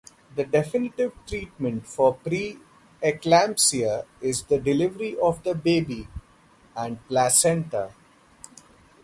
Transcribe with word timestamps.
The 0.33 0.45
definitive 0.45 1.13
treatment 1.27 1.85
for 1.85 2.15
pre-eclampsia 2.15 4.05
is 4.19 4.41
the 4.41 4.57
delivery 4.57 5.15
of 5.19 5.43
the 5.43 5.53
baby 5.53 6.07
and 6.75 7.07
placenta. 7.07 7.93